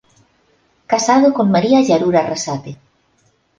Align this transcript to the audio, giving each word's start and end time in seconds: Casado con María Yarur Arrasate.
Casado 0.87 1.31
con 1.31 1.51
María 1.51 1.79
Yarur 1.81 2.15
Arrasate. 2.17 2.75